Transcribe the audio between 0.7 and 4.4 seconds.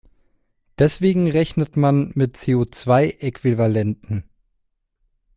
Deswegen rechnet man mit CO-zwei-Äquivalenten.